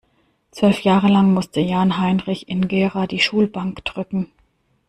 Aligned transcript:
Zwölf 0.49 0.81
Jahre 0.81 1.09
lang 1.09 1.31
musste 1.31 1.59
Jan-Heinrich 1.59 2.49
in 2.49 2.67
Gera 2.67 3.05
die 3.05 3.19
Schulbank 3.19 3.85
drücken. 3.85 4.31